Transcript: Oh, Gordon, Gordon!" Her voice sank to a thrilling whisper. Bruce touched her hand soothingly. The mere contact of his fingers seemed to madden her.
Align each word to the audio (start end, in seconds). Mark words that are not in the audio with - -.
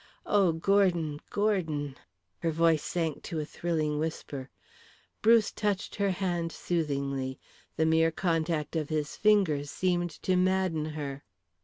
Oh, 0.25 0.51
Gordon, 0.51 1.19
Gordon!" 1.29 1.95
Her 2.39 2.49
voice 2.49 2.81
sank 2.81 3.21
to 3.21 3.39
a 3.39 3.45
thrilling 3.45 3.99
whisper. 3.99 4.49
Bruce 5.21 5.51
touched 5.51 5.93
her 5.97 6.09
hand 6.09 6.51
soothingly. 6.51 7.39
The 7.75 7.85
mere 7.85 8.09
contact 8.09 8.75
of 8.75 8.89
his 8.89 9.15
fingers 9.15 9.69
seemed 9.69 10.09
to 10.23 10.35
madden 10.35 10.85
her. 10.97 11.23